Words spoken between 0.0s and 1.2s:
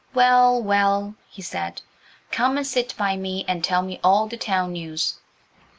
"Well, well,"